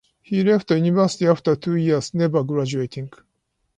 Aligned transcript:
He 0.23 0.43
left 0.43 0.67
the 0.67 0.77
university 0.79 1.27
after 1.27 1.55
two 1.55 1.75
years, 1.75 2.11
never 2.15 2.43
graduating. 2.43 3.11